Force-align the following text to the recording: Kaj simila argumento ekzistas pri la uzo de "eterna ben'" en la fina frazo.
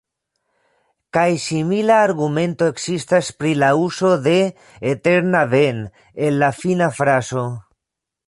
Kaj 1.17 1.25
simila 1.43 1.97
argumento 2.05 2.69
ekzistas 2.73 3.29
pri 3.43 3.53
la 3.65 3.69
uzo 3.81 4.11
de 4.29 4.35
"eterna 4.95 5.45
ben'" 5.53 5.85
en 6.29 6.37
la 6.45 6.53
fina 6.63 6.89
frazo. 7.01 7.45